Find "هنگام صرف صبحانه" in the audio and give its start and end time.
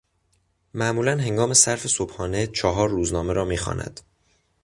1.17-2.47